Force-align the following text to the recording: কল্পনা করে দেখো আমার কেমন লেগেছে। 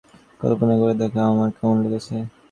কল্পনা 0.41 0.75
করে 0.81 0.93
দেখো 1.01 1.19
আমার 1.31 1.49
কেমন 1.57 1.75
লেগেছে। 1.83 2.15